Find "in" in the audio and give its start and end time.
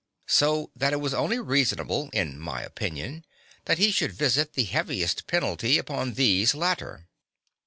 2.11-2.39